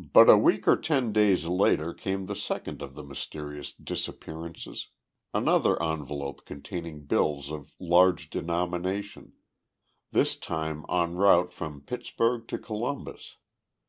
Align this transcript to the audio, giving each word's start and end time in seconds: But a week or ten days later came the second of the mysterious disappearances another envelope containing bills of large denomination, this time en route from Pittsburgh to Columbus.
But 0.00 0.28
a 0.28 0.36
week 0.36 0.66
or 0.66 0.76
ten 0.76 1.12
days 1.12 1.44
later 1.44 1.94
came 1.94 2.26
the 2.26 2.34
second 2.34 2.82
of 2.82 2.96
the 2.96 3.04
mysterious 3.04 3.72
disappearances 3.72 4.88
another 5.32 5.80
envelope 5.80 6.44
containing 6.44 7.04
bills 7.04 7.48
of 7.52 7.72
large 7.78 8.28
denomination, 8.28 9.34
this 10.10 10.34
time 10.34 10.84
en 10.90 11.14
route 11.14 11.52
from 11.52 11.80
Pittsburgh 11.80 12.48
to 12.48 12.58
Columbus. 12.58 13.36